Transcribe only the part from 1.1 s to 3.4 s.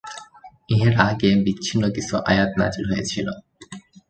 মাত্র বিচ্ছিন্ন কিছু আয়াত নাযিল হয়েছিল।